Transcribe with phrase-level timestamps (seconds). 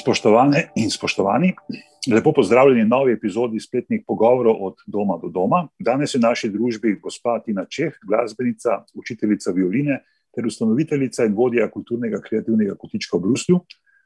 [0.00, 1.52] Spoštovane in spoštovani,
[2.12, 5.66] lepo pozdravljeni v novi epizodi spletnih pogovorov od doma do doma.
[5.78, 9.98] Danes je v naši družbi gospa Tina Čeh, glasbenica, učiteljica violine
[10.34, 13.60] ter ustanoviteljica in vodja kulturnega kreativnega kotička v Bruslju,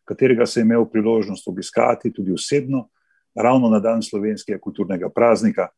[0.04, 2.88] katerega sem imel priložnost obiskati tudi osebno,
[3.34, 5.68] ravno na dan slovenskega kulturnega praznika,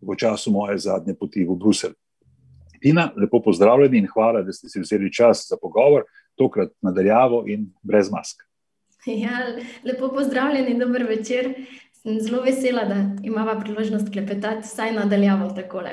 [0.00, 1.92] v času moje zadnje poti v Bruselj.
[2.80, 7.72] Tina, lepo pozdravljeni in hvala, da ste si vzeli čas za pogovor, tokrat nadaljavo in
[7.82, 8.46] brez mask.
[9.06, 9.38] Ja,
[9.84, 11.54] lepo pozdravljeni, dober večer.
[11.92, 15.90] Sem zelo vesela, da imamo priložnost klepetati, vsaj nadaljavo takole.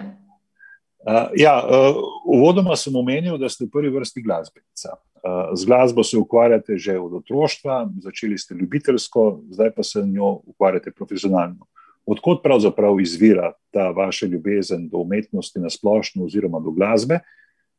[1.05, 1.95] Uh, ja, uh,
[2.25, 4.95] uvodoma sem omenil, da ste v prvi vrsti glasbenica.
[5.23, 10.39] Uh, z glasbo se ukvarjate že od otroštva, začeli ste ljubiteljsko, zdaj pa se njo
[10.45, 11.67] ukvarjate profesionalno.
[12.05, 17.19] Odkot pravzaprav izvira ta vaša ljubezen do umetnosti na splošno, oziroma do glasbe,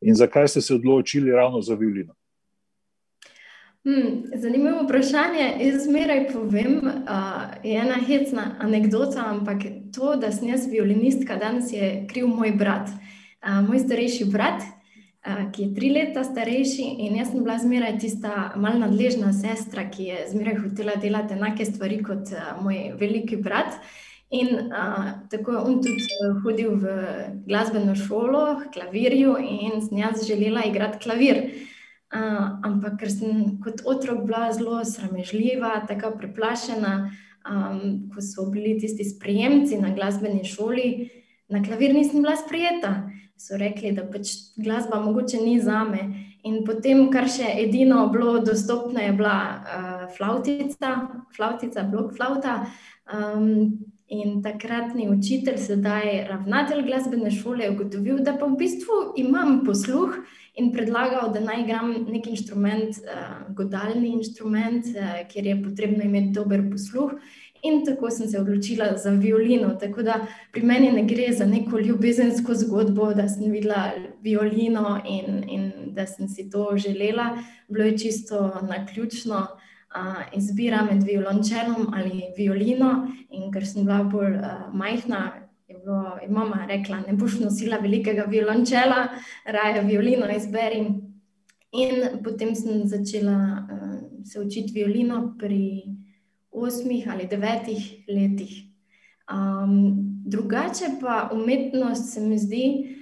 [0.00, 2.14] in zakaj ste se odločili ravno za violino?
[3.84, 5.56] Hmm, zanimivo vprašanje.
[5.60, 9.58] Jaz zmeraj povem, da uh, je ena hecna anekdota, ampak
[9.94, 12.88] to, da sem jaz violinistka, danes je kriv moj brat.
[12.88, 17.98] Uh, moj starejši brat, uh, ki je tri leta starejši, in jaz sem bila zmeraj
[18.06, 23.36] tista malce nadležna sestra, ki je zmeraj hotela delati enake stvari kot uh, moj veliki
[23.36, 23.76] brat.
[24.32, 26.96] In uh, tako je on tudi hodil v
[27.44, 31.44] glasbeno šolo, klavirju, in sem jaz želela igrati klavir.
[31.44, 31.70] Uh,
[32.14, 36.94] ampak ker sem kot otrok bila zelo sramežljiva, tako preplašena,
[37.50, 37.80] um,
[38.14, 41.10] ko so bili tisti sprejemci na glasbeni šoli,
[41.48, 43.10] na klavir nisem bila sprejeta.
[43.36, 46.06] So rekli, da pač glasba mogoče ni za me.
[46.46, 50.92] In potem, kar še edino bilo dostopno, je bila uh, flautica,
[51.34, 52.60] flautica, blok flauta.
[53.10, 59.62] Um, in takratni učitelj, sedaj ravnatelj glasbene šole, je ugotovil, da pa v bistvu imam
[59.66, 60.18] posluh
[60.54, 66.34] in predlagal, da naj igram neki inštrument, uh, godalni inštrument, uh, kjer je potrebno imeti
[66.36, 67.16] dober posluh.
[67.64, 69.70] In tako sem se odločila za violino.
[69.80, 70.18] Tako da
[70.52, 73.86] pri meni ne gre za neko ljubezensko zgodbo, da sem videla
[74.22, 77.30] violino in, in da sem si to želela.
[77.68, 79.46] Bilo je čisto na ključno
[79.96, 83.06] uh, izbira med violončelom ali violino.
[83.30, 85.22] In ker sem bila bolj uh, majhna,
[85.68, 89.08] je bilo, je mama rekla, ne boš nosila velikega violončela,
[89.44, 90.84] raje violino izberi.
[91.74, 93.94] In potem sem začela uh,
[94.24, 95.82] se učiti violino pri
[96.50, 98.62] osmih ali devetih letih.
[99.24, 102.96] Um, drugače pa umetnost se mi zdi,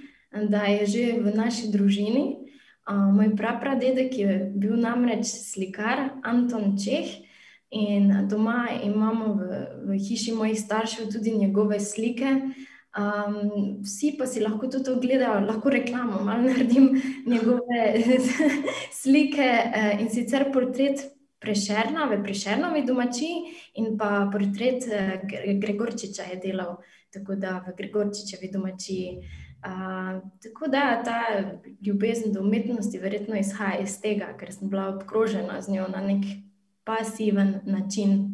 [0.49, 2.42] da je že v naši družini.
[2.83, 7.23] Uh, moj prapradedek je bil namreč slikar Anton Čeh.
[7.73, 12.33] In doma imamo v, v hiši mojih staršev tudi njegove slike.
[12.93, 16.91] Um, vsi pa si lahko tudi ogledajo, lahko reklamo, malo naredim
[17.25, 18.03] njegove
[19.01, 21.07] slike uh, in sicer portret
[21.39, 25.23] Prešerna v Prešernovi domačiji in pa portret uh,
[25.59, 26.77] Gregorčiča je delal,
[27.11, 29.17] tako da v Gregorčičevi domačiji.
[30.43, 31.21] Tako da ta
[31.85, 36.25] ljubezen do umetnosti verjetno izhaja iz tega, ker sem bila obkrožena z njo na nek
[36.83, 38.33] pasiven način.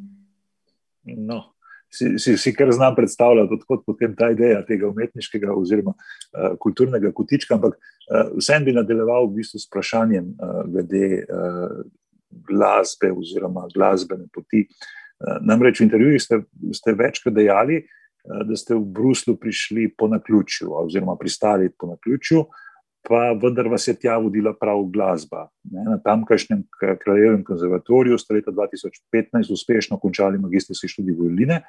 [1.04, 1.44] No,
[1.90, 7.12] si, si, si kar znam predstavljati, odkot potem ta ideja tega umetniškega oziroma uh, kulturnega
[7.14, 7.56] kotička.
[7.56, 11.78] Ampak uh, vsem bi nadaljeval v bistvu s vprašanjem uh, glede uh,
[12.50, 14.66] glasbe oziroma glasbene poti.
[14.66, 16.42] Uh, namreč v intervjujih ste,
[16.74, 17.96] ste večkrat dejali, uh,
[18.30, 22.40] da ste v Bruslu prišli po naključju oziroma pristali po naključju.
[22.40, 22.66] Uh,
[23.08, 25.48] pa vendar vas je tja vodila prav glasba.
[25.64, 26.64] Ne, na tamkajšnjem
[27.04, 31.62] kraljevem konzervatoriju ste leta 2015 uspešno končali magistrski študij violine,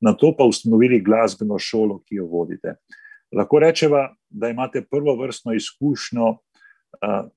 [0.00, 2.74] na to pa ustanovili glasbeno šolo, ki jo vodite.
[3.32, 6.38] Lahko rečemo, da imate prvo vrstno izkušnjo uh,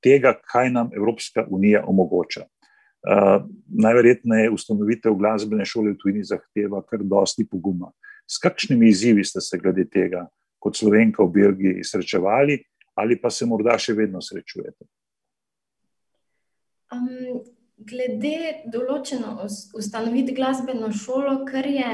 [0.04, 2.46] tega, kaj nam Evropska unija omogoča.
[3.08, 7.92] Uh, najverjetneje ustanovitev glasbene šole v tujini zahteva kar dosti poguma.
[8.28, 10.26] S kakšnimi izzivi ste se glede tega,
[10.60, 12.60] kot slovenka v Belgiji, srečevali?
[12.98, 14.88] ali pa se morda še vedno srečujete?
[16.94, 17.44] Um,
[17.78, 19.36] glede določeno
[19.78, 21.92] ustanoviti glasbeno šolo, kar je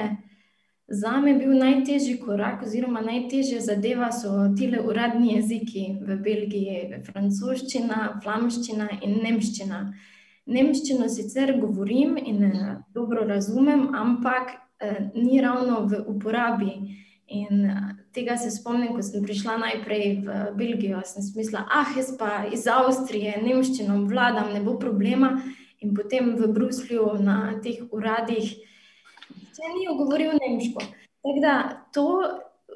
[0.94, 8.20] za me bil najtežji korak, oziroma najtežja zadeva, so ti uradni jeziki v Belgiji, francoščina,
[8.24, 9.84] flamščina in nemščina.
[10.54, 12.44] Nemščino sicer govorim in
[12.96, 14.56] dobro razumem, ampak
[15.16, 16.74] ni ravno v uporabi.
[17.28, 17.66] In
[18.14, 21.02] tega se spomnim, ko sem prišla najprej v Belgijo.
[21.08, 25.38] Sem mislila, ah, jaz pa iz Avstrije, nemščino vladam, ne bo problema.
[25.84, 28.54] In potem v Bruslju na teh uradih,
[29.56, 30.84] če ni govoril nemško.
[31.24, 31.56] Tako da
[31.96, 32.08] to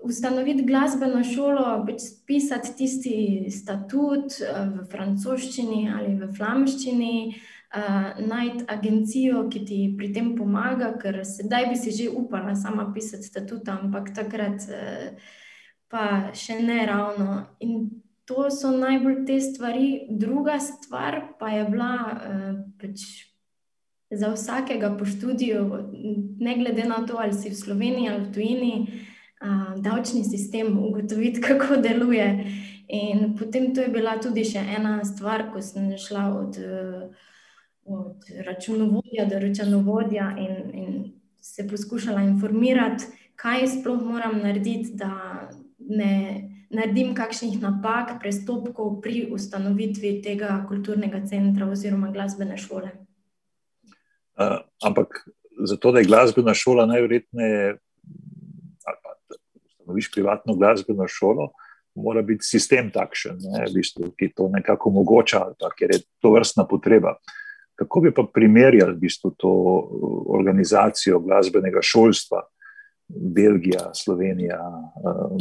[0.04, 3.15] ustanoviti glasbeno šolo, pač pisati tisti
[3.51, 7.13] statut v francoščini ali v flamščini.
[7.27, 7.56] uh,
[8.19, 13.24] najti agencijo, ki ti pri tem pomaga, ker sedaj bi si že upala sama pisati
[13.24, 15.12] statut, ampak takrat uh,
[15.92, 17.46] pa še ne ravno.
[17.60, 17.90] In
[18.25, 20.08] to so najbolj te stvari.
[20.10, 23.28] Druga stvar pa je bila uh, pač
[24.12, 25.92] za vsakega po študiju,
[26.40, 28.74] ne glede na to, ali si v Sloveniji ali v tujini,
[29.44, 32.31] uh, davčni sistem, ugotoviti, kako deluje.
[32.88, 36.56] In potem to je bila tudi še ena stvar, ko sem šla od,
[37.88, 43.04] od računovodja do računovodja in, in se poskušala informirati,
[43.36, 45.12] kaj sploh moram narediti, da
[45.80, 52.89] ne naredim kakšnih napak, prestopkov pri ustanovitvi tega kulturnega centra oziroma glasbene šole.
[54.38, 55.24] Uh, ampak
[55.66, 57.78] zato, da je glasbena šola najverjetneje,
[58.86, 59.16] ali pa
[59.66, 61.68] ustanoviš privatno glasbeno šolo, uh,
[61.98, 65.44] mora biti sistem takšen, ne, v bistvu, ki to nekako omogoča,
[65.78, 67.18] ker je to vrstna potreba.
[67.78, 72.42] Kako bi pa primerjali v bistvu to uh, organizacijo glasbenega šolstva,
[73.08, 74.60] Belgija, Slovenija?
[75.06, 75.38] Um...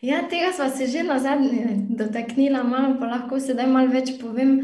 [0.00, 4.58] Ja, tega smo se že na zadnje dotaknili, malo pa lahko sedaj malo več povem.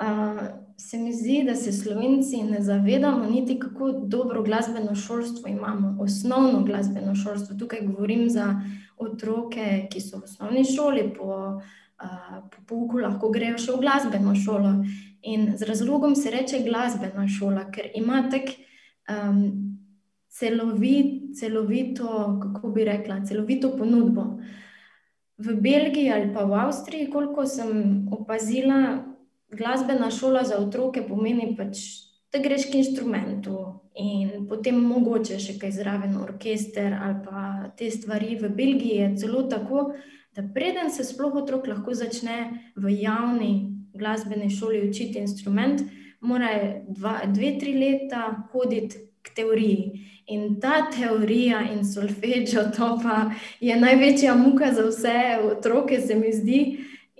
[0.00, 0.40] Uh,
[0.80, 6.62] se mi zdi, da se Slovenci ne zavedamo, niti kako dobro glasbeno šolstvo imamo, osnovno
[6.64, 7.56] glasbeno šolstvo.
[7.58, 8.54] Tukaj govorim za
[8.96, 11.60] otroke, ki so v osnovni šoli, po,
[12.50, 14.74] po pouku lahko grejo še v glasbeno šolo.
[15.22, 18.56] In z razlogom se reče glasbena šola, ker ima tako
[19.12, 19.42] um,
[20.32, 22.08] celovit, celovito,
[22.42, 24.40] kako bi rekla, celovito ponudbo.
[25.40, 29.04] V Belgiji ali pa v Avstriji, koliko sem opazila,
[29.52, 31.84] glasbena šola za otroke pomeni pač
[32.32, 33.56] da greš k inštrumentu
[33.98, 37.42] in potem mogoče še kaj zraven, orkester ali pa
[37.76, 38.36] te stvari.
[38.38, 39.90] V Belgiji je celo tako,
[40.36, 45.82] da preden se sploh otrok lahko začne v javni glasbeni šoli učiti instrument,
[46.20, 46.48] mora
[46.88, 50.06] dva, dve, tri leta hoditi k teoriji.
[50.30, 53.30] In ta teorija in solfeggio, to pa
[53.60, 55.16] je največja muka za vse
[55.50, 56.60] otroke, se mi zdi.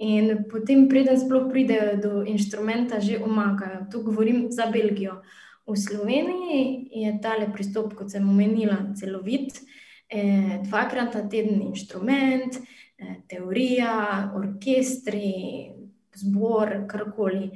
[0.01, 3.85] In potem, preden sploh pridejo do inštrumenta, že omagajo.
[3.93, 5.21] Tu govorim za Belgijo.
[5.67, 9.59] V Sloveniji je tale pristop, kot sem omenila, celovit.
[10.11, 12.81] Eh, dvakrat na teden inštrument, eh,
[13.29, 15.71] teorija, orkestri,
[16.15, 17.51] zbor, karkoli.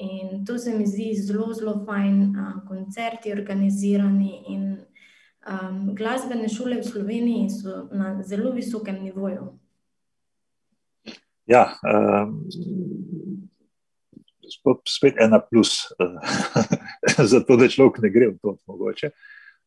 [0.00, 4.44] In to se mi zdi zelo, zelo fajn, a, koncerti organizirani.
[4.48, 4.78] In
[5.44, 5.58] a,
[5.96, 9.52] glasbene šole v Sloveniji so na zelo visokem nivoju.
[11.50, 12.46] Ja, um,
[14.88, 15.90] spet ena plus,
[17.32, 19.10] zato da človek ne gre v to, mogoče.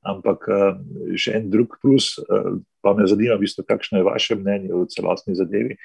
[0.04, 0.80] Ampak um,
[1.16, 5.36] še en drug plus, um, pa me zanima, bistvo, kakšno je vaše mnenje o celotni
[5.40, 5.78] zadevi.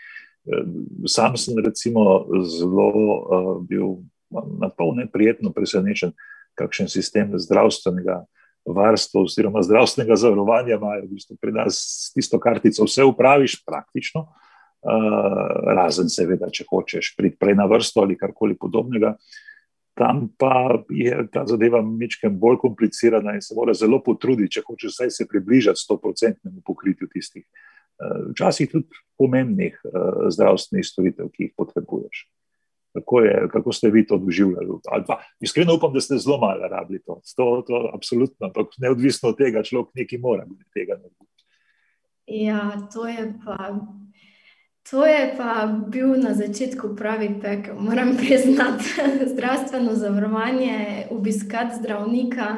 [0.49, 4.01] Um, sam sem recimo zelo uh, bil
[4.31, 6.13] na pol neprijetno presenečen,
[6.59, 8.25] kakšen sistem zdravstvenega
[8.69, 11.07] varstva oziroma zdravstvenega zavarovanja imajo.
[11.07, 14.27] V bistvu pri nas s tisto kartico vse upraviš praktično.
[14.79, 19.17] Eh, razen seveda, če hočeš priti prej na vrsto ali karkoli podobnega.
[19.99, 24.95] Tam pa je ta zadeva nekaj bolj komplicirana in se mora zelo potruditi, če hočeš
[24.95, 31.55] vsaj se približati 100-odstotnemu pokritju tistih, eh, včasih tudi pomembnih eh, zdravstvenih storitev, ki jih
[31.57, 32.29] potrebuješ.
[32.99, 34.79] Kako, je, kako ste vi to doživljali?
[35.45, 37.21] Iskreno upam, da ste zelo malo rabili to.
[37.37, 41.45] to, to absolutno, ampak neodvisno od tega, človek nekaj mora tega narediti.
[42.27, 43.77] Ja, to je pa
[44.91, 47.69] To je pa bil na začetku pravi pek.
[47.79, 48.85] Moram priznati,
[49.33, 52.57] zdravstveno zavarovanje, obiskati zdravnika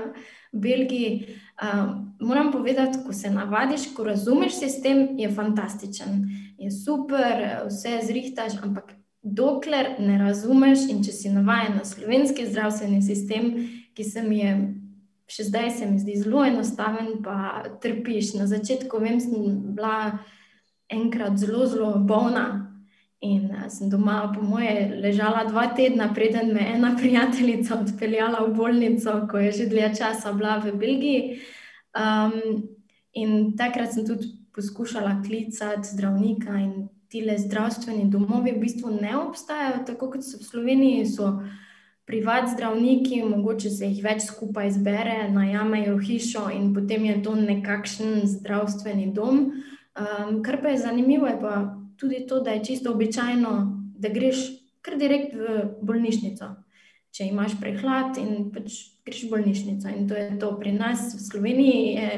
[0.52, 1.36] v Belgiji.
[1.62, 6.08] Uh, moram povedati, ko se navadiš, ko razumeš sistem, je fantastičen,
[6.58, 13.02] je super, vse zrihtaš, ampak dokler ne razumeš in če si navaden na slovenski zdravstveni
[13.02, 13.52] sistem,
[13.94, 14.52] ki se mi je.
[15.30, 18.32] Še zdaj se mi zdi zelo enostaven, pa trpiš.
[18.34, 20.18] Na začetku, vem, sem bila
[20.90, 22.66] enkrat zelo, zelo bolna.
[23.20, 28.54] In uh, sem doma, po moje, ležala dva tedna, preden me ena prijateljica odpeljala v
[28.56, 31.40] bolnico, ko je že dlje časa bila v Belgiji.
[31.92, 32.64] Um,
[33.12, 39.16] in takrat sem tudi poskušala klicati zdravnika, in ti le zdravstveni domovi v bistvu ne
[39.18, 41.06] obstajajo, tako kot so v Sloveniji.
[41.06, 41.42] So
[42.06, 48.24] privat zdravniki, mogoče se jih več skupaj zbere, najamejo hišo in potem je to nekakšen
[48.26, 49.50] zdravstveni dom.
[49.98, 53.52] Um, kar pa je zanimivo, je pa tudi to, da je čisto običajno,
[53.98, 54.36] da greš
[54.80, 56.54] kar direkt v bolnišnico.
[57.10, 59.90] Če imaš prehlad in pač greš v bolnišnico.
[59.90, 62.10] In to je to pri nas v Sloveniji, je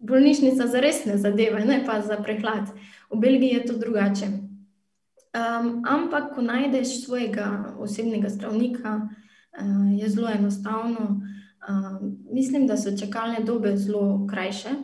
[0.00, 2.72] bolnišnica za resne zadeve, ne pa za prehlad.
[3.10, 4.26] V Belgiji je to drugače.
[5.30, 11.20] Um, ampak, ko najdeš svojega osebnega zdravnika, uh, je zelo enostavno.
[11.60, 12.00] Uh,
[12.32, 14.74] mislim, da so čakalne dobe zelo krajše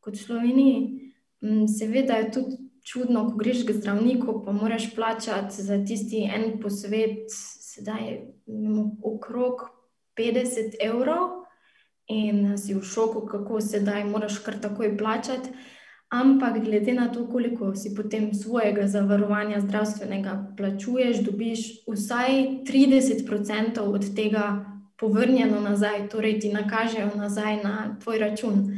[0.00, 1.05] kot v Sloveniji.
[1.42, 6.60] Um, seveda je tudi čudno, ko greš k zdravniku, pa moraš plačati za tisti en
[6.62, 7.26] posvet,
[7.72, 8.20] sedaj
[9.02, 9.66] okrog
[10.16, 11.46] 50 evrov,
[12.08, 15.50] in si v šoku, kako sedaj moraš kar takoj plačati.
[16.08, 22.30] Ampak, glede na to, koliko si potem svojega zavarovanja zdravstvenega plačuješ, dobiš vsaj
[22.62, 24.64] 30% od tega
[24.98, 28.70] povrnjeno nazaj, torej ti nakažejo nazaj na tvoj račun.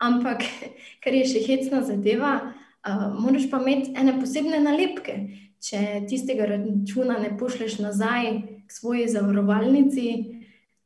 [0.00, 0.44] Ampak,
[1.04, 5.16] kar je še hecna zadeva, uh, moraš pa imeti ene posebne nalepke.
[5.60, 8.30] Če tistega računa ne pošleš nazaj
[8.64, 10.06] k svoji zavarovalnici,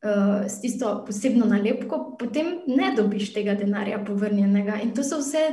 [0.03, 4.81] uh, s tisto posebno nalepko, potem ne dobiš tega denarja povrnjenega.
[4.83, 5.47] In to so vse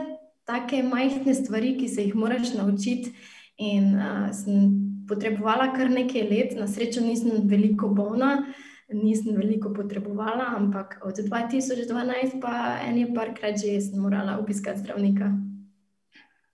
[0.49, 3.13] take majhne stvari, ki se jih moraš naučiti.
[3.61, 4.73] In uh, sem
[5.05, 8.47] potrebovala kar nekaj let, na srečo nisem veliko bolna,
[8.93, 15.31] nisem veliko potrebovala, ampak od 2012 pa eni parkrat že sem morala obiskati zdravnika.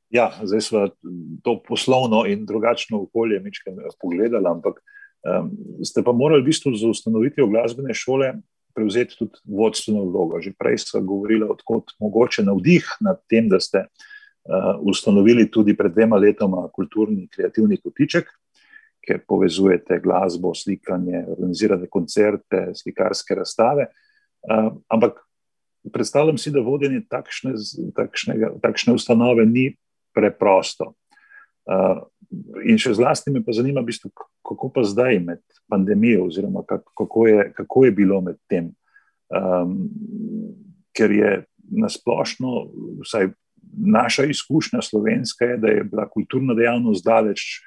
[0.10, 0.88] Ja, zdaj smo
[1.44, 3.42] to poslovno in drugačno okolje
[4.02, 5.52] pogledali, ampak um,
[5.84, 8.34] ste pa morali v bistvu za ustanovitev glasbene šole
[8.76, 10.40] prevzeti tudi vodstveno vlogo.
[10.42, 15.92] Že prej ste govorili, odkot mogoče navdih nad tem, da ste uh, ustanovili tudi pred
[15.92, 18.30] dvema letoma kulturni kreativni kotiček,
[19.08, 23.88] kjer povezujete glasbo, slikanje, organizirate koncerte, slikarske razstave.
[24.48, 25.22] Uh, ampak
[25.94, 27.56] predstavljam si, da vodenje takšne,
[27.96, 29.70] takšnega, takšne ustanove ni
[30.16, 30.94] preprosto.
[31.68, 32.04] Uh,
[32.68, 34.12] in še zlasti me pa zanima, v bistvu,
[34.48, 38.72] kako pa zdaj med pandemijo, oziroma kako je, kako je bilo med tem.
[39.28, 39.90] Um,
[40.96, 41.32] ker je
[41.68, 42.64] nasplošno,
[43.04, 43.30] vsaj
[43.78, 47.60] naša izkušnja slovenska, je, da je bila kulturna dejavnost daleč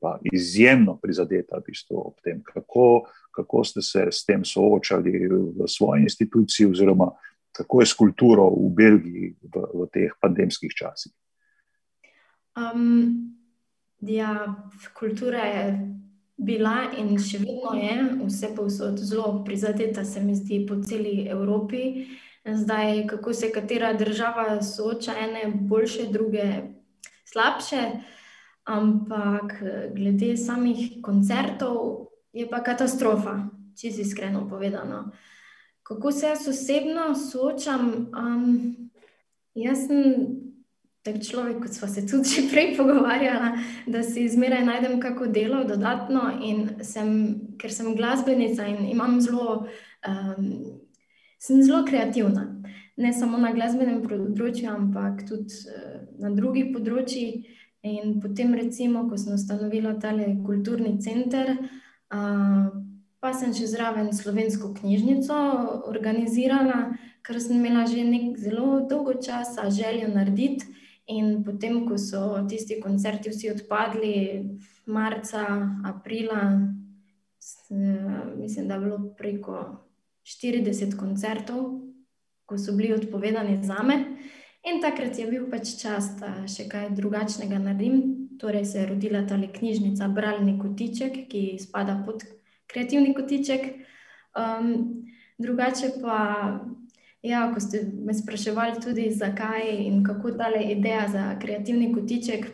[0.00, 2.42] pa izjemno prizadeta v bistvu ob tem.
[2.42, 7.10] Kako, kako ste se s tem soočali v svoji instituciji, oziroma
[7.52, 11.12] kako je s kulturo v Belgiji v, v teh pandemskih časih?
[12.58, 13.34] Um,
[14.00, 14.54] ja,
[14.94, 15.64] kultura je
[16.36, 17.94] bila in še vedno je
[18.26, 22.06] vse povsod zelo prizadeta, se mi zdi, po celi Evropi.
[22.44, 26.44] Zdaj, kako se katera država sooča, ene boljše, druge
[27.24, 27.80] slabše,
[28.64, 29.58] ampak
[29.96, 35.10] glede samih koncertov je pa katastrofa, če si iskreno povedano.
[35.84, 38.08] Kako se jaz osebno soočam?
[38.16, 38.90] Um,
[39.54, 40.00] jaz sem
[41.04, 43.50] tak človek, kot smo se tudi že prej pogovarjali,
[43.86, 46.30] da si izmeraj najdem kako delo dodatno.
[46.82, 47.10] Sem,
[47.60, 49.66] ker sem glasbenica in imam zelo,
[50.08, 50.80] um,
[51.38, 52.48] sem zelo kreativna.
[52.96, 57.44] Ne samo na glasbenem področju, ampak tudi uh, na drugih področjih.
[57.84, 61.52] In potem, recimo, ko sem ustanovila tale kulturni center,
[62.08, 62.72] uh,
[63.20, 65.36] pa sem še zraven slovensko knjižnico
[65.88, 68.04] organizirala, ker sem imela že
[68.40, 70.64] zelo dolgo časa željo narediti.
[71.12, 74.16] In potem, ko so tisti koncerti vsi odpadli,
[74.88, 75.44] marca,
[75.84, 76.56] aprila,
[78.36, 79.84] mislim, da je bilo preko
[80.24, 81.80] 40 koncertov,
[82.48, 84.16] ko so bili odpovedani za me.
[84.64, 88.28] In takrat je bil pač čas, da še kaj drugačnega naredim.
[88.40, 92.24] Torej se je rodila ta knjižnica Bralni kotiček, ki spada pod
[92.66, 93.68] kreativni kotiček.
[94.34, 95.04] Um,
[95.38, 96.18] drugače pa
[97.24, 102.46] Ja, ko ste me spraševali tudi, zakaj in kako ta ideja za kreativni kotiček.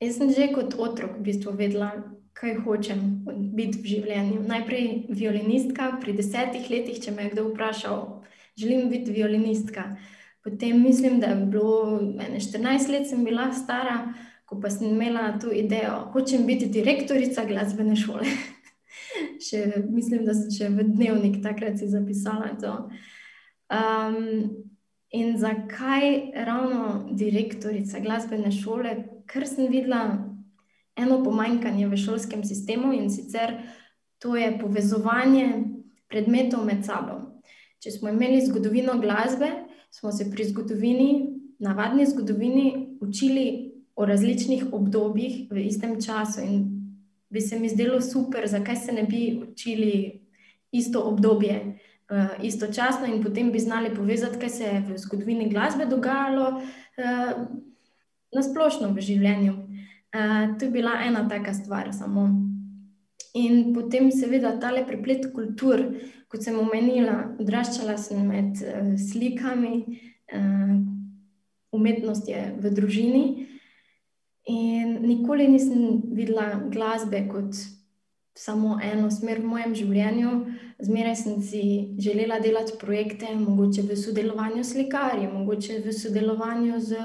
[0.00, 1.90] Jaz sem že kot otrok v bistvu vedela,
[2.32, 3.26] kaj hočem
[3.58, 4.38] biti v življenju.
[4.46, 8.22] Najprej violinistka, pri desetih letih, če me je kdo vprašal,
[8.54, 9.96] želim biti violinistka.
[10.44, 14.12] Potem mislim, da je bilo 14 let, sem bila stara,
[14.44, 18.28] ko pa sem imela to idejo, hočem biti direktorica glasbene šole.
[19.48, 22.74] še, mislim, da sem še v dnevnik takrat si zapisala to.
[23.72, 24.68] Um,
[25.14, 28.96] in zakaj ravno direktorica glasbene šole?
[29.30, 30.04] Ker sem videla
[31.00, 33.56] eno pomanjkanje v šolskem sistemu in sicer
[34.20, 35.64] to je povezovanje
[36.08, 37.22] predmetov med sabo.
[37.80, 39.50] Če smo imeli zgodovino glasbe,
[39.94, 41.26] smo se pri zgodovini,
[41.58, 46.40] navadni zgodovini, učili o različnih obdobjih v istem času.
[46.40, 46.64] In
[47.30, 50.20] bi se mi zdelo super, zakaj se ne bi učili
[50.72, 51.78] isto obdobje
[52.10, 57.46] uh, istočasno in potem bi znali povezati, kaj se je v zgodovini glasbe dogajalo uh,
[58.34, 59.52] na splošno v življenju.
[59.54, 62.43] Uh, to je bila ena taka stvar samo.
[63.34, 65.80] In potem, seveda, tale preplet kultur,
[66.30, 69.80] kot sem omenila, odraščala sem med uh, slikami,
[70.30, 70.76] uh,
[71.74, 73.24] umetnost je v družini.
[74.50, 77.58] In nikoli nisem videla glasbe kot
[78.36, 80.30] samo eno smer v mojem življenju.
[80.82, 81.60] Zmeraj sem si
[82.02, 86.98] želela delati projekte, mogoče v sodelovanju s slikarji, mogoče v sodelovanju z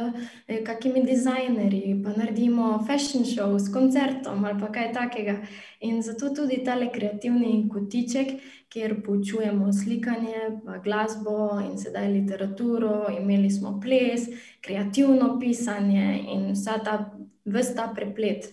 [0.48, 5.38] eh, kakimi dizajnerji, pa naredimo fashion show s koncertom ali pa kaj takega.
[5.86, 8.34] In zato tudi tale kreativni kotiček,
[8.74, 14.26] kjer poučujemo slikanje, pa glasbo in sedaj literaturo, imeli smo ples,
[14.66, 17.04] kreativno pisanje in vsa ta,
[17.46, 18.50] vse ta preplet.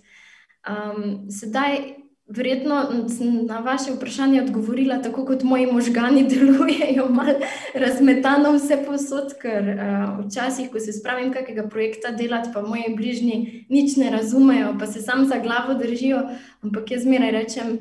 [0.67, 7.35] Um, sedaj Verjetno sem na vaše vprašanje odgovorila tako, kot moji možgani delujejo, malo
[7.75, 13.67] razmetano vse posod, ker uh, včasih, ko se spravim kakega projekta delati, pa moji bližnji
[13.69, 16.23] nič ne razumejo, pa se sam za glavo držijo,
[16.67, 17.79] ampak jaz zmeraj rečem,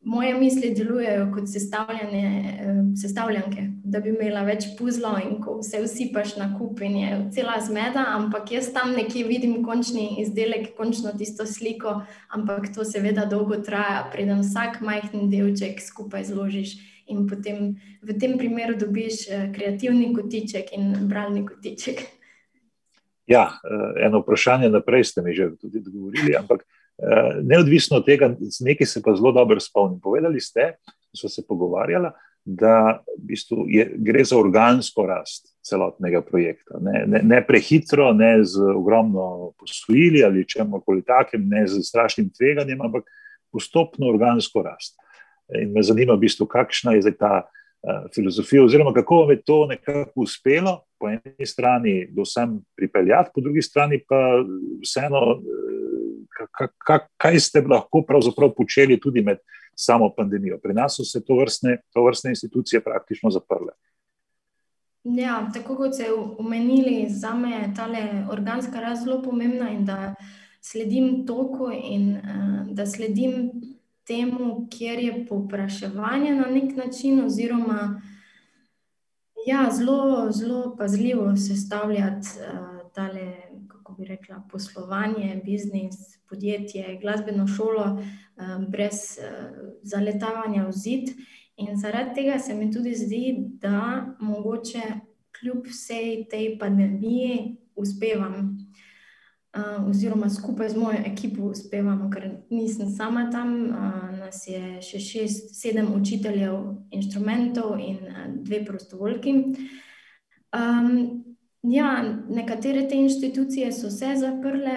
[0.00, 1.44] moje misli delujejo kot
[3.02, 7.56] sestavljanke, da bi imela več puzlov in ko vse usipaš na kup in je cela
[7.64, 12.00] zmeda, ampak jaz tam nekje vidim končni izdelek, končno tisto sliko,
[12.34, 16.76] ampak to seveda dolgo traja, preden vsak majhen delček skupaj zložiš
[17.08, 22.04] in potem v tem primeru dobiš eh, kreativni kotiček in bralni kotiček.
[23.28, 26.66] Ja, eh, eno vprašanje naprej ste mi že tudi odgovorili, ampak
[26.98, 30.00] Eh, neodvisno od tega, nekaj se pa zelo dobro spomnim.
[30.00, 32.08] Povedali ste, da smo se pogovarjali,
[32.48, 36.80] da v bistvu je, gre za organsko rast celotnega projekta.
[36.80, 42.30] Ne, ne, ne prehitro, ne z ogromno posojili ali čemu koli takem, ne z strašnim
[42.32, 43.04] tveganjem, ampak
[43.52, 44.96] postopno organsko rast.
[45.60, 49.58] In me zanima, v bistvu, kakšna je ta uh, filozofija, oziroma kako vam je to
[49.68, 54.40] nekako uspelo, po eni strani, do sem pripeljati, po drugi strani pa
[54.84, 55.20] vseeno.
[55.36, 55.88] Uh,
[57.18, 59.40] kaj ste lahko pravzaprav počeli tudi med
[59.78, 60.58] samo pandemijo.
[60.62, 63.72] Pri nas so se to vrstne, to vrstne institucije praktično zaprle.
[65.04, 67.86] Ja, tako kot ste omenili, za me je ta
[68.32, 70.14] organska rast zelo pomembna in da
[70.60, 73.52] sledim toku in uh, da sledim
[74.06, 78.00] temu, kjer je povpraševanje na nek način, oziroma
[79.46, 83.27] ja, zelo, zelo pazljivo sestavljati uh, tale,
[83.98, 91.10] bi rekla, poslovanje, biznis, podjetje, glasbeno šolo, um, brez uh, zaletavanja v zid.
[91.56, 94.82] In zaradi tega se mi tudi zdi, da mogoče
[95.40, 98.58] kljub vsej tej pandemiji uspevam,
[99.56, 103.54] uh, oziroma skupaj z mojo ekipo uspevam, ker nisem sama tam,
[104.18, 106.54] nas je še šest, sedem učiteljev
[106.94, 107.98] inštrumentov in
[108.44, 109.34] dve prostovoljki.
[110.54, 111.27] Um,
[111.62, 114.76] Ja, nekatere te institucije so se zaprle,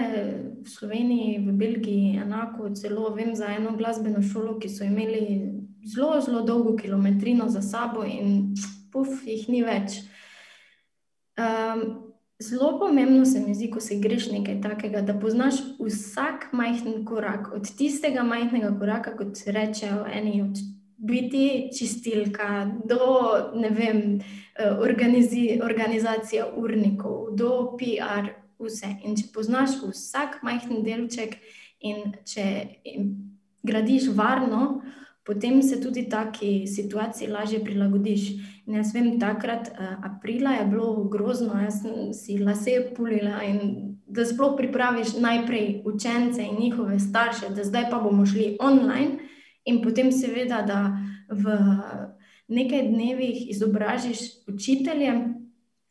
[0.61, 2.69] v Sloveniji, v Belgiji, enako.
[2.75, 5.51] Celo vem za eno glasbeno šolo, ki so imeli
[5.85, 8.55] zelo, zelo dolgo kilometrino za sabo, in
[8.91, 10.01] puf, jih ni več.
[11.37, 11.85] Um,
[12.41, 17.53] zelo pomembno se mi zdi, ko si greš nekaj takega, da poznaš vsak majhen korak,
[17.53, 20.57] od tistega majhnega koraka, kot rečejo eni od
[21.01, 23.01] biti čistilka, do
[23.75, 24.21] vem.
[24.61, 28.89] Eh, organizi, organizacija urnikov, do PR, vse.
[29.07, 31.37] In če poznaš vsak majhen delček
[31.79, 32.45] in če
[33.63, 34.81] gradiš varno,
[35.25, 38.27] potem se tudi taki situaciji lažje prilagodiš.
[38.67, 43.95] In jaz vem, takrat, uh, aprila je bilo grozno, jaz sem si lase pulila in
[44.11, 49.30] da sploh pripraviš najprej učence in njihove starše, da zdaj pa bomo šli online,
[49.65, 50.97] in potem seveda, da
[51.29, 51.57] v
[52.51, 55.13] nekaj dnevih izobražiš učitelje.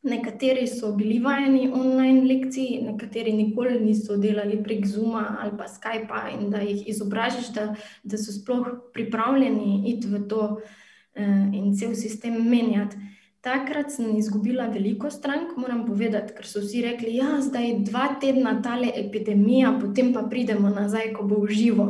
[0.03, 6.23] Nekateri so bili vajeni online lekcij, nekateri nikoli niso delali prek Zuma ali pa Skypa,
[6.41, 11.95] in da jih izobražiš, da, da so sploh pripravljeni iti v to uh, in cel
[11.95, 12.97] sistem menjati.
[13.41, 17.71] Takrat sem izgubila veliko strank, moram povedati, ker so vsi rekli, da ja, je zdaj
[17.89, 21.87] dva tedna tale epidemija, potem pa pridemo nazaj, ko bo v živo.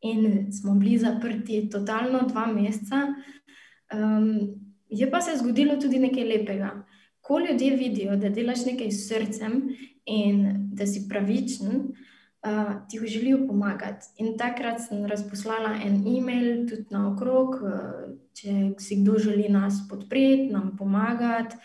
[0.00, 3.06] In smo bili zaprti totalno dva meseca.
[3.92, 6.70] Um, je pa se zgodilo tudi nekaj lepega.
[7.20, 9.62] Ko ljudje vidijo, da delaš nekaj s srcem
[10.04, 14.06] in da si pravičen, uh, ti želijo pomagati.
[14.16, 19.84] In takrat sem razposlala en e-mail tudi na okrog, uh, če si kdo želi nas
[19.90, 21.56] podpreti, nam pomagati.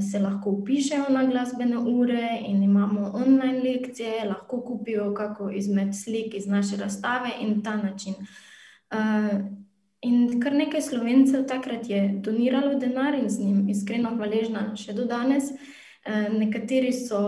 [0.00, 6.34] Se lahko upišejo na glasbene ure in imamo online lekcije, lahko kupijo kako izmed slik
[6.34, 8.14] iz naše razstave in ta način.
[10.02, 15.04] In kar nekaj slovencev takrat je doniralo denar in z njim iskreno hvaležna še do
[15.04, 15.50] danes.
[16.06, 17.20] Eh, nekateri so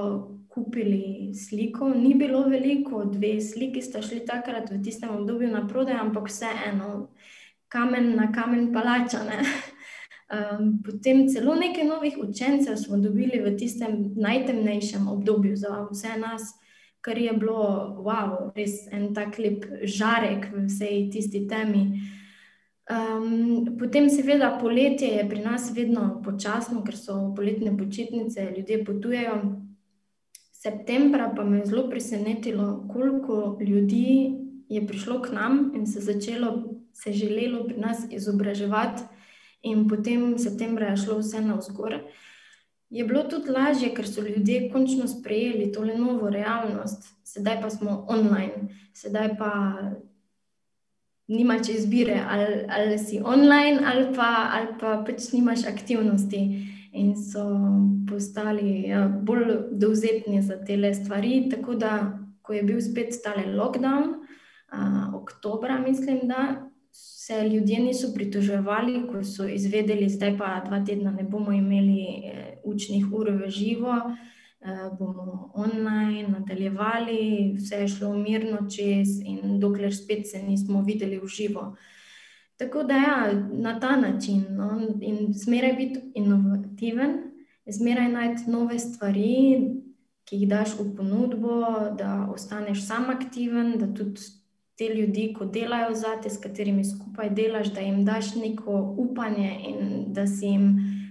[0.48, 5.98] kupili sliko, ni bilo veliko, dve sliki sta šli takrat v tistem obdobju na prodaj,
[5.98, 7.08] ampak vseeno,
[7.68, 8.72] kamen na kamen
[10.28, 10.82] palačane.
[10.84, 16.42] Potem celo nekaj novih učencev smo dobili v tistem najtemnejšem obdobju za vse nas,
[17.00, 22.00] kar je bilo, wow, res en tak lep žarek v vsej tisti temi.
[22.88, 29.36] Um, potem, seveda, poletje je pri nas vedno počasno, ker so poletne počitnice, ljudje potujejo.
[30.52, 34.34] Septembra pa me je zelo presenetilo, koliko ljudi
[34.68, 39.02] je prišlo k nam in se začelo, se želelo pri nas izobraževati,
[39.70, 42.00] in potem septembra je šlo vse na vzgor.
[42.90, 48.04] Je bilo tudi lažje, ker so ljudje končno sprejeli to novo realnost, sedaj pa smo
[48.08, 49.52] online, sedaj pa
[51.28, 56.64] nimaš izbire, ali, ali si online, ali pa, ali pa pač nimaš aktivnosti.
[56.92, 57.44] In so
[58.08, 61.48] postali ja, bolj dovzetni za te stvari.
[61.50, 64.14] Tako da, ko je bil spet tale lockdown,
[64.72, 66.67] uh, oktober, mislim, da
[67.28, 72.60] se ljudje niso pritoževali, ko so izvedeli, da pa dva tedna ne bomo imeli eh,
[72.64, 73.94] učnih ur v živo,
[74.60, 81.18] eh, bomo online nadaljevali, vse je šlo mirno čez, in dokler spet se nismo videli
[81.18, 81.76] v živo.
[82.56, 87.12] Tako da, ja, na ta način, no, in zmeraj biti inovativen,
[87.66, 89.60] zmeraj najti nove stvari,
[90.24, 91.60] ki jih daš v ponudbo,
[91.98, 94.20] da ostaneš sam aktiven, da tudi
[94.78, 99.50] te ljudi, ko delajo za te, s katerimi skupaj delaš, da jim daš neko upanje
[99.68, 100.68] in da si jim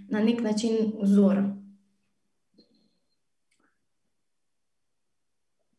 [0.09, 1.41] na nek način vzor.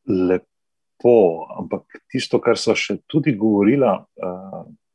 [0.09, 1.14] Lepo,
[1.59, 3.94] ampak tisto, kar so še tudi govorila,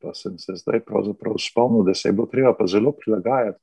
[0.02, 3.60] pa sem se zdaj pravzaprav spomnil, da se je bilo treba pa zelo prilagajati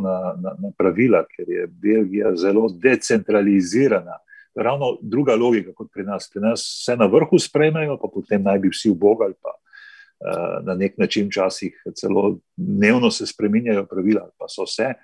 [0.00, 4.20] na, na, na pravila, ker je Belgija zelo decentralizirana
[4.54, 6.30] ravno druga logika kot pri nas.
[6.32, 10.74] Pri nas vse na vrhu sprejmejo, pa potem naj bi vsi ubogali, pa uh, na
[10.74, 14.94] nek način včasih celo dnevno se spremenjajo pravila, pa so vse.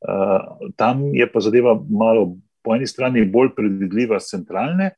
[0.00, 4.92] Uh, tam je pa zadeva malo po eni strani bolj predvidljiva, centralne,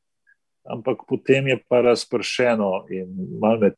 [0.63, 3.71] ampak potem je pa razpršeno in malo me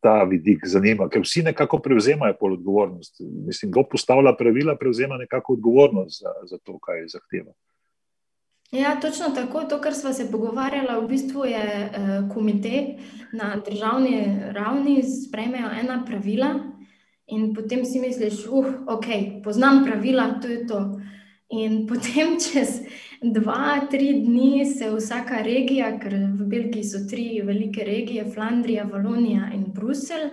[0.00, 3.22] ta vidik zanima, ker vsi nekako prevzemajo pol odgovornost.
[3.46, 7.52] Mislim, kdo postavlja pravila, prevzema nekako odgovornost za, za to, kaj zahteva.
[8.72, 9.62] Ja, točno tako.
[9.64, 12.96] To, kar smo se pogovarjali, v bistvu je uh, komite
[13.32, 16.54] na državni ravni, sprejmejo ena pravila,
[17.26, 19.06] in potem si misliš, uh, ok,
[19.44, 21.00] poznam pravila, to je to.
[21.50, 22.80] In potem čez
[23.22, 29.50] dva, tri dni se vsaka regija, ker v Belgiji so tri velike regije, Flandrija, Valonija
[29.54, 30.30] in Bruselj,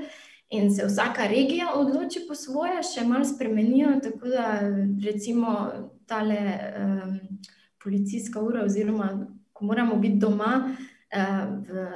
[0.49, 3.99] in se vsaka regija odloči po svoje, še malo spremenijo.
[4.01, 4.59] Tako da
[5.05, 5.69] recimo
[6.07, 6.39] tale.
[6.81, 7.19] Um,
[7.83, 11.87] policijska ura, oziroma ko moramo biti doma uh, v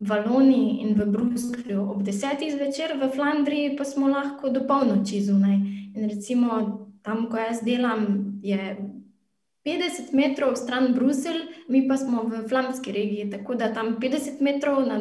[0.00, 5.54] Valoniji in v Bruslju ob desetih zvečer, v Flandriji pa smo lahko do polnoči zunaj.
[5.94, 8.76] In recimo tam, ko jaz delam, je
[9.64, 14.84] 50 metrov stran Bruselj, mi pa smo v flamski regiji, tako da tam 50 metrov
[14.86, 15.00] na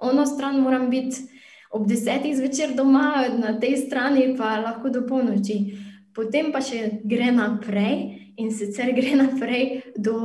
[0.00, 1.28] ono stran moram biti.
[1.72, 5.72] Ob desetih zvečer doma, na tej strani pa lahko do polnoči.
[6.14, 10.16] Potem pa še gre naprej, In sicer gre naprej do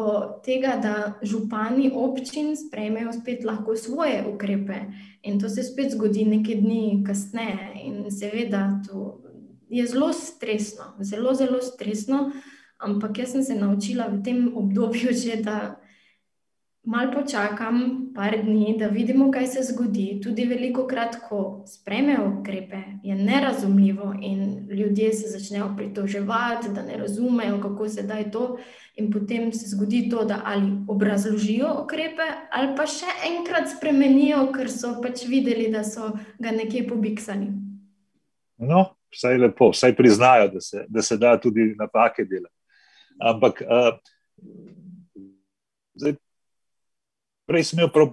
[0.43, 4.79] tega, da župani občin sprejmejo spet lahko svoje ukrepe.
[5.23, 7.71] In to se spet zgodi nekaj dni kasneje.
[7.83, 9.19] In seveda, to
[9.69, 12.31] je zelo stresno, zelo, zelo stresno.
[12.79, 15.81] Ampak jaz sem se naučila v tem obdobju že, da
[16.87, 20.21] malo počakam, par dni, da vidimo, kaj se zgodi.
[20.23, 26.97] Tudi veliko krat, ko sprejmejo ukrepe, je nerazumljivo in ljudje se začnejo pritoževati, da ne
[26.97, 28.57] razumejo, kako se da to.
[28.95, 34.71] In potem se zgodi to, da ali obrazložijo ukrepe, ali pa še enkrat spremenijo, ker
[34.71, 37.49] so pač videli, da so ga nekje pobiksali.
[38.57, 42.55] No, vsaj lepo, vsaj priznajo, da se da, se da tudi napake delati.
[43.19, 43.61] Ampak.
[43.67, 43.97] Uh,
[45.97, 46.13] Zdaj,
[47.47, 48.11] Prej sem imel prav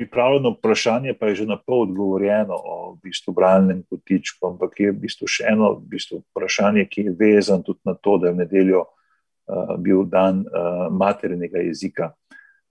[0.00, 4.92] pripravljeno vprašanje, pa je že na pol odgovorjeno o v bistvu branjenem kotičku, ampak je
[4.92, 8.32] v bistvu še eno v bistvu vprašanje, ki je vezano tudi na to, da je
[8.32, 12.14] v nedeljo uh, bil dan uh, maternega jezika.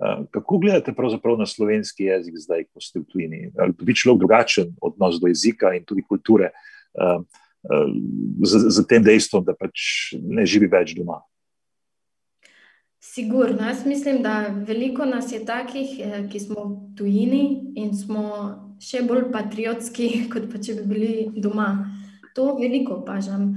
[0.02, 0.94] Uh, kako gledate
[1.38, 3.52] na slovenski jezik zdaj, ko ste v tujini?
[3.60, 6.50] Ali bi človek drugačen odnos do jezika in tudi kulture
[6.98, 7.90] uh, uh,
[8.42, 11.22] z, z tem dejstvom, da pač ne živi več doma?
[13.00, 18.26] Sigurno, jaz mislim, da veliko nas je takih, eh, ki smo v tujini in smo
[18.80, 21.70] še bolj patriotski, kot pa če bi bili doma.
[22.36, 23.54] To veliko opažam.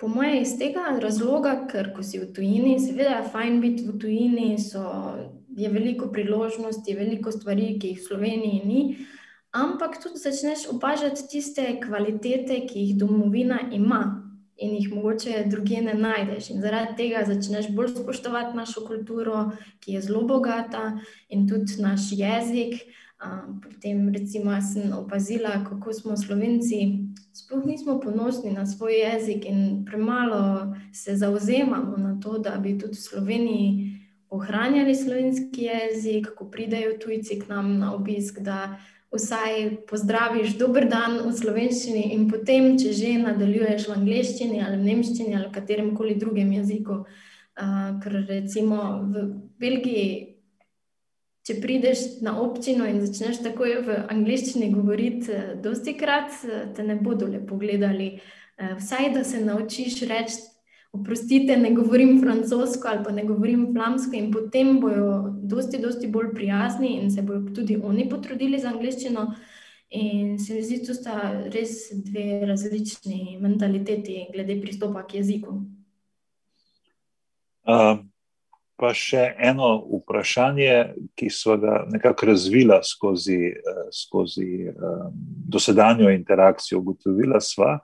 [0.00, 3.98] Po mojem, iz tega razloga, ker ko si v tujini, seveda je fajn biti v
[4.00, 4.80] tujini, so,
[5.56, 8.80] je veliko priložnosti, veliko stvari, ki jih v Sloveniji ni.
[9.52, 14.29] Ampak tudi začneš opažati tiste kvalitete, ki jih domovina ima.
[14.60, 16.50] In jih mogoče druge ne najdeš.
[16.50, 22.12] In zaradi tega začneš bolj spoštovati našo kulturo, ki je zelo bogata, in tudi naš
[22.12, 22.82] jezik.
[23.62, 26.78] Potem, recimo, sem opazila, kako smo Slovenci,
[27.32, 32.96] sploh nismo ponosni na svoj jezik in premalo se zauzemamo na to, da bi tudi
[32.96, 38.78] v Sloveniji ohranjali slovenski jezik, ko pridejo tujci k nam na obisk, da
[39.10, 44.86] vsaj pozdraviš, dober dan v slovenščini, in potem, če že nadaljuješ v angleščini ali v
[44.86, 47.04] nemščini ali katerem koli drugem jeziku.
[47.60, 48.76] Uh, ker recimo
[49.10, 49.24] v
[49.60, 50.36] Belgiji,
[51.44, 56.38] če prideš na občino in začneš takoj v angleščini govoriti, dosti krat
[56.76, 58.14] te ne bodo lepo gledali.
[58.56, 60.49] Uh, vsaj da se naučiš reči.
[60.92, 66.32] Oprostite, ne govorim francosko ali pa ne govorim flamsko, in potem bodo dosti, dosti bolj
[66.34, 69.26] prijazni in se bodo tudi oni potrudili za angliščino.
[69.90, 71.14] In se mi zdi, da sta
[71.50, 75.56] res dve različni mentaliteti glede pristopa k jeziku.
[77.66, 77.98] Uh,
[78.78, 80.74] pa še eno vprašanje,
[81.18, 83.52] ki smo ga nekako razvila skozi,
[83.94, 85.10] skozi um,
[85.54, 86.80] dosedanjo interakcijo.
[86.80, 87.76] Ugotovila sva,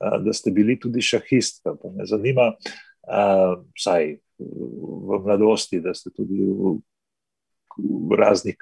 [0.00, 1.74] da ste bili tudi šahistka.
[1.82, 2.52] Pa me zanima,
[3.76, 6.78] vsaj v mladosti, da ste tudi v,
[8.18, 8.56] raznih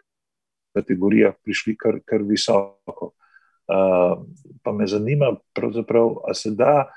[0.76, 3.12] kategorijah prišli kar, kar visoko.
[4.62, 6.88] Pa me zanima, ali se da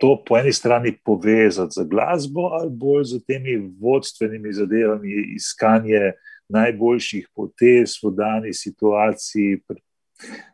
[0.00, 6.12] to po eni strani povezati z glasbo ali bolj z temi vodstvenimi zadevami, iskanje
[6.48, 9.60] najboljših potez v dani situaciji,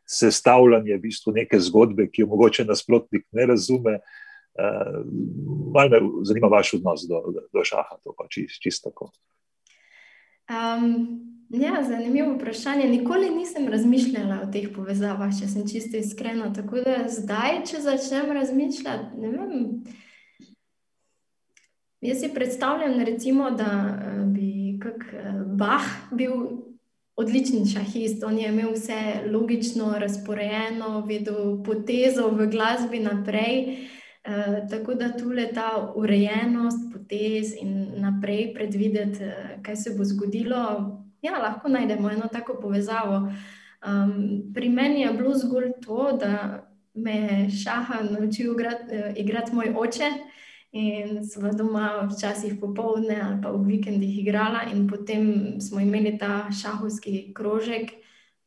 [0.06, 3.98] sestavljanje v bistvu neke zgodbe, ki jo mogoče nasprotnik ne razume.
[4.56, 5.02] Uh,
[5.74, 9.10] Malo me zanima vaš odnos do, do šaha, to pa čist, čist tako.
[10.48, 12.88] Um, ja, zanimivo vprašanje.
[12.88, 16.52] Nikoli nisem razmišljala o teh povezavah, če sem čisto iskrena.
[16.54, 19.54] Tako da zdaj, če začnem razmišljati, ne vem.
[22.00, 26.32] Jaz si predstavljam, recimo, da eh, bi kak eh, Bah bil
[27.16, 33.78] odličen šahist, on je imel vse logično, razporejeno, vedel potezo v glasbi naprej.
[34.26, 40.04] Uh, tako da tu je ta urejenost, potez in naprej predvideti, uh, kaj se bo
[40.04, 40.62] zgodilo.
[41.22, 43.32] Ja, lahko najdemo eno tako povezavo.
[43.86, 49.54] Um, pri meni je bilo zgolj to, da me je šaha naučil igrati, uh, igrati
[49.54, 50.10] moj oče.
[50.76, 56.50] In smo doma včasih popoldne ali pa v vikendih igrala, in potem smo imeli ta
[56.52, 57.94] šahovski krožek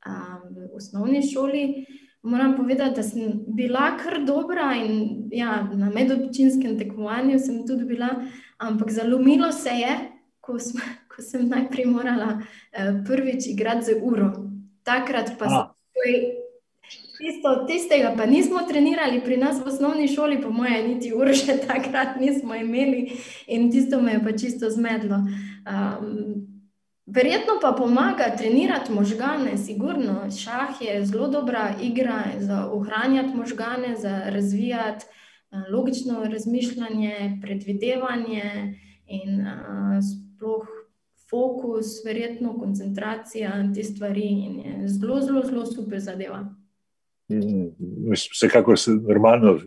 [0.05, 1.85] um, v osnovni šoli.
[2.21, 8.09] Moram povedati, da sem bila kar dobra in ja, na medobčinskem tekmovanju sem tudi bila,
[8.57, 9.95] ampak zalomilo se je,
[10.39, 14.29] ko, smo, ko sem najprej morala uh, prvič igrati z uro.
[14.83, 16.38] Takrat pa sem.
[17.19, 21.57] Tisto, tistega pa nismo trenirali pri nas v osnovni šoli, po mojem, niti uro še
[21.67, 23.09] takrat nismo imeli
[23.47, 25.17] in tisto me je pa čisto zmedlo.
[25.67, 26.13] Um,
[27.03, 30.29] verjetno pa pomaga trenirati možgane, sigurno.
[30.31, 35.05] Šah je zelo dobra igra za ohranjati možgane, za razvijati
[35.51, 38.77] uh, logično razmišljanje, predvidevanje
[39.07, 40.67] in uh, sploh.
[41.29, 44.23] Fokus, verjetno koncentracija na te stvari,
[44.65, 46.39] je zelo, zelo, zelo super zadeva.
[47.29, 49.57] Vsekakor se normalno,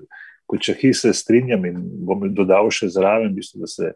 [0.51, 3.93] kot če hi se strinjam in bom dodal še zraven, bistvo, da, se,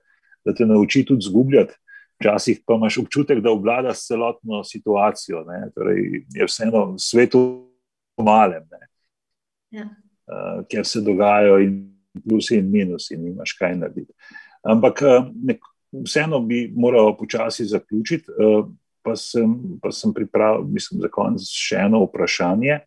[0.46, 1.74] da te nauči tudi zgubljati.
[2.16, 5.42] Včasih pa imaš občutek, da obvlada celotno situacijo,
[5.76, 7.42] torej, je vseeno svetu
[8.16, 8.64] malem,
[9.70, 9.84] ja.
[9.84, 11.74] uh, ker se dogajajo in
[12.24, 14.12] plusi in minusi, in imaš kaj narediti.
[14.64, 15.60] Ampak uh, nek,
[16.06, 18.64] vseeno bi moral počasi zaključiti, uh,
[19.04, 19.52] pa, sem,
[19.82, 22.80] pa sem pripravil, mislim, za konec še eno vprašanje.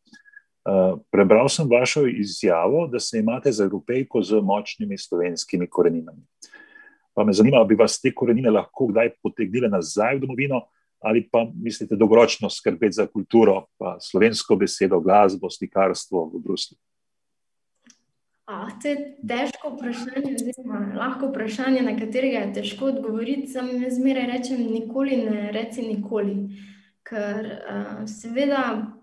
[0.69, 6.21] Eh, prebral sem vašo izjavo, da se imate za evropejko z močnimi slovenskimi koreninami.
[7.13, 10.61] Pa me zanima, ali bi vas te korenine lahko kdaj potegnile nazaj v domovino,
[10.99, 16.77] ali pa mislite dolgoročno skrbeti za kulturo, pa slovensko besedo, glasbo, slikarstvo v Bruslju.
[18.81, 18.95] To je
[19.27, 23.47] težko vprašanje, oziroma lahko vprašanje, na katerega je težko odgovoriti.
[23.47, 26.35] Sam zmeraj rečem, nikoli ne reci nikoli.
[27.09, 28.98] Ker uh, seveda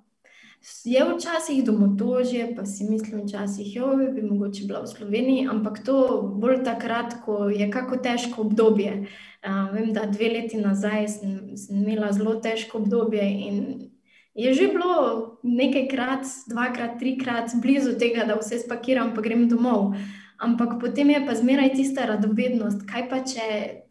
[0.84, 6.22] Je včasih domotožje, pa si mislim, včasih, da bi mogoče bila v Sloveniji, ampak to
[6.22, 9.06] bolj takrat, ko je kako težko obdobje.
[9.46, 13.90] Uh, vem, da dve leti nazaj sem, sem imela zelo težko obdobje in
[14.34, 19.94] je že bilo nekajkrat, dvakrat, trikrat blizu tega, da vse spakiram, pa grem domov.
[20.38, 23.82] Ampak potem je pa zmeraj tista radovednost, kaj pa če.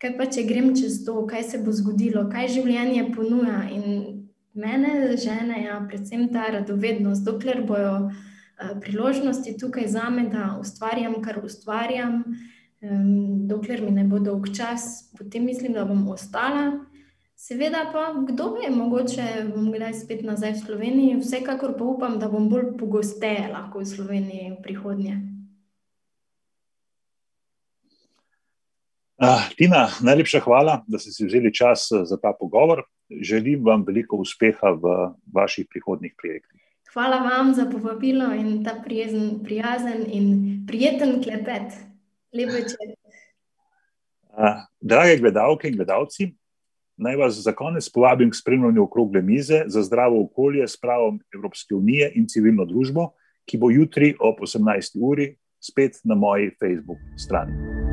[0.00, 3.66] Kaj pa, če grem čez to, kaj se bo zgodilo, kaj življenje ponuja.
[3.68, 4.19] In
[4.54, 8.10] Mene žene, ja, predvsem ta radovednost, dokler bojo
[8.80, 12.24] priložnosti tukaj za me, da ustvarjam, kar ustvarjam.
[13.46, 16.84] Dokler mi ne bo dolg čas, potem mislim, da bom ostala.
[17.36, 22.28] Seveda pa, kdo ve, mogoče bom kdaj spet nazaj v Sloveniji, vsekakor pa upam, da
[22.28, 25.20] bom bolj pogosteje lahko v Sloveniji v prihodnje.
[29.20, 32.82] Uh, Tina, najlepša hvala, da ste si vzeli čas za ta pogovor.
[33.10, 36.60] Želim vam veliko uspeha v vaših prihodnjih projektih.
[36.92, 41.76] Hvala vam za povabilo in ta prijezen, prijazen in prijeten klepet.
[42.32, 42.96] Lep večer.
[44.32, 46.30] Uh, drage gledalke in gledalci,
[46.96, 51.74] naj vas za konec povabim k spremljanju okrogle mize za zdravo okolje s pravom Evropske
[51.74, 53.10] unije in civilno družbo,
[53.44, 54.96] ki bo jutri ob 18.
[54.96, 57.89] uri spet na moji Facebook strani.